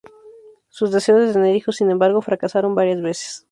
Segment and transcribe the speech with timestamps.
[0.69, 3.45] Sus deseos de tener hijos, sin embargo, fracasaron varias veces.